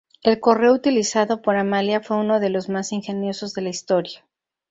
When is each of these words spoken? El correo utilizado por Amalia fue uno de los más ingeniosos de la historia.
El 0.23 0.39
correo 0.39 0.73
utilizado 0.73 1.43
por 1.43 1.57
Amalia 1.57 2.01
fue 2.01 2.17
uno 2.17 2.39
de 2.39 2.49
los 2.49 2.69
más 2.69 2.91
ingeniosos 2.91 3.53
de 3.53 3.61
la 3.61 3.69
historia. 3.69 4.23